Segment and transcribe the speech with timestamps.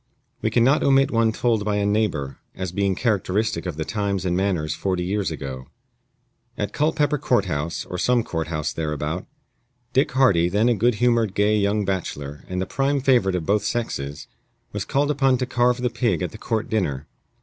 [0.41, 4.25] We can not omit one told by a neighbor, as being characteristic of the times
[4.25, 5.67] and manners forty years ago:
[6.57, 9.27] At Culpepper Court house, or some court house thereabout,
[9.93, 13.63] Dick Hardy, then a good humored, gay young bachelor, and the prime favorite of both
[13.63, 14.25] sexes,
[14.71, 17.05] was called upon to carve the pig at the court dinner.